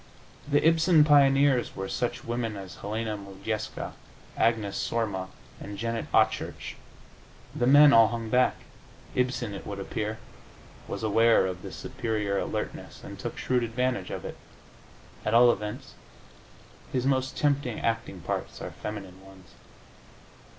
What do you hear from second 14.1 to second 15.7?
it. At all